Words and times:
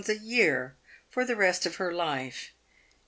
a 0.09 0.15
year 0.17 0.75
for 1.07 1.23
the 1.23 1.35
rest 1.35 1.63
of 1.67 1.75
her 1.75 1.93
life. 1.93 2.55